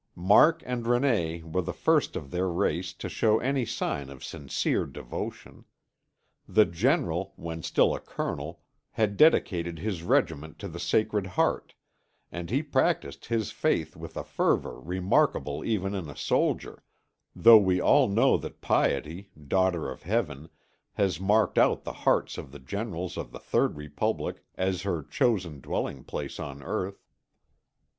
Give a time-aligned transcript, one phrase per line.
[0.15, 4.87] Mark and René were the first of their race to show any sign of sincere
[4.87, 5.63] devotion.
[6.47, 8.61] The General, when still a colonel,
[8.93, 11.75] had dedicated his regiment to the Sacred Heart,
[12.31, 16.81] and he practised his faith with a fervour remarkable even in a soldier,
[17.35, 20.49] though we all know that piety, daughter of Heaven,
[20.93, 25.61] has marked out the hearts of the generals of the Third Republic as her chosen
[25.61, 27.05] dwelling place on earth.